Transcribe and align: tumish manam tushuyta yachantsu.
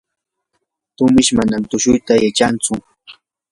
tumish 0.95 1.31
manam 1.37 1.61
tushuyta 1.69 2.13
yachantsu. 2.23 2.73